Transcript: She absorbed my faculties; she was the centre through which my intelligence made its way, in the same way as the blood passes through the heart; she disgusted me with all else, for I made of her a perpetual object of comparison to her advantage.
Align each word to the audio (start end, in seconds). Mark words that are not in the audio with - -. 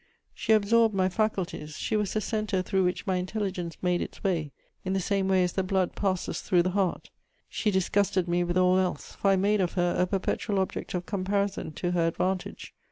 She 0.33 0.51
absorbed 0.51 0.95
my 0.95 1.09
faculties; 1.09 1.75
she 1.77 1.95
was 1.95 2.13
the 2.13 2.21
centre 2.21 2.63
through 2.63 2.85
which 2.85 3.05
my 3.05 3.17
intelligence 3.17 3.77
made 3.83 4.01
its 4.01 4.23
way, 4.23 4.51
in 4.83 4.93
the 4.93 4.99
same 4.99 5.27
way 5.27 5.43
as 5.43 5.53
the 5.53 5.61
blood 5.61 5.93
passes 5.93 6.41
through 6.41 6.63
the 6.63 6.71
heart; 6.71 7.11
she 7.47 7.69
disgusted 7.69 8.27
me 8.27 8.43
with 8.43 8.57
all 8.57 8.79
else, 8.79 9.13
for 9.13 9.29
I 9.29 9.35
made 9.35 9.61
of 9.61 9.73
her 9.73 9.95
a 9.99 10.07
perpetual 10.07 10.57
object 10.57 10.95
of 10.95 11.05
comparison 11.05 11.71
to 11.73 11.91
her 11.91 12.07
advantage. 12.07 12.73